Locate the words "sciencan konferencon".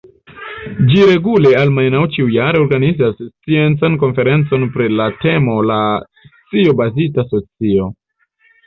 3.27-4.67